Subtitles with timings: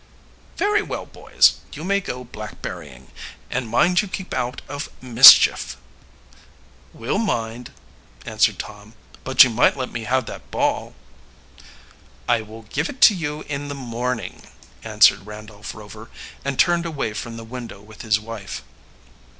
[0.57, 3.11] "Very well; boys, you may go blackberrying.
[3.51, 5.77] And mind you keep out of mischief."
[6.91, 7.71] "We'll mind,"
[8.25, 8.95] answered Tom.
[9.23, 10.95] "But you might let me have that ball."
[12.27, 14.41] "I will give it to you in the morning,"
[14.83, 16.09] answered Randolph Rover,
[16.43, 18.63] and turned away from the window with his wife.